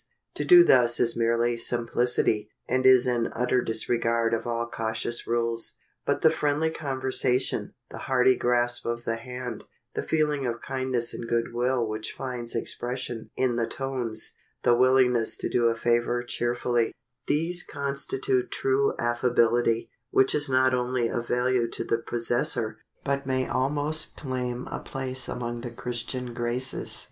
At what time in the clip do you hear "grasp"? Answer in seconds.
8.35-8.83